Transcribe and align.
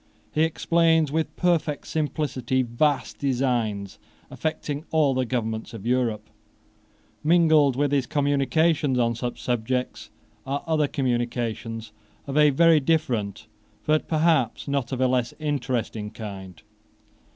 He 0.31 0.41
explains 0.45 1.11
with 1.11 1.35
perfect 1.35 1.85
simplicity 1.85 2.63
vast 2.63 3.19
designs 3.19 3.99
affecting 4.31 4.83
all 4.89 5.13
the 5.13 5.27
governments 5.27 5.75
of 5.75 5.85
Europe. 5.85 6.27
Mingled 7.23 7.75
with 7.75 7.91
his 7.91 8.07
communications 8.07 8.97
on 8.97 9.13
such 9.13 9.39
subjects 9.43 10.09
are 10.43 10.63
other 10.65 10.87
communications 10.87 11.91
of 12.25 12.35
a 12.35 12.49
very 12.49 12.79
different, 12.79 13.45
but 13.85 14.07
perhaps 14.07 14.67
not 14.67 14.91
of 14.91 15.01
a 15.01 15.07
less 15.07 15.35
interesting 15.37 16.09
kind. 16.09 16.63